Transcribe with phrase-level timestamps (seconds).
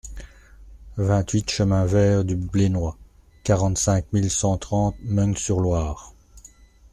[0.97, 2.97] vingt-huit chemin Vert du Blénois,
[3.43, 6.15] quarante-cinq mille cent trente Meung-sur-Loire